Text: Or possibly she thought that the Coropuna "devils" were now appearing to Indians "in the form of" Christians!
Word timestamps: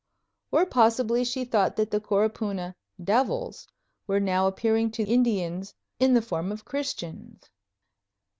Or 0.51 0.65
possibly 0.65 1.23
she 1.23 1.45
thought 1.45 1.75
that 1.75 1.91
the 1.91 2.01
Coropuna 2.01 2.73
"devils" 3.03 3.67
were 4.07 4.19
now 4.19 4.47
appearing 4.47 4.89
to 4.93 5.03
Indians 5.03 5.75
"in 5.99 6.15
the 6.15 6.23
form 6.23 6.51
of" 6.51 6.65
Christians! 6.65 7.51